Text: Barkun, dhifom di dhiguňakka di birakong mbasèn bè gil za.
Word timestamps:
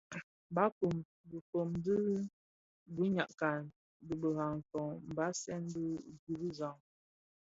Barkun, 0.55 0.97
dhifom 1.29 1.69
di 1.83 1.95
dhiguňakka 2.93 3.51
di 4.05 4.13
birakong 4.21 4.93
mbasèn 5.09 5.61
bè 5.73 5.83
gil 6.23 6.43
za. 6.57 6.69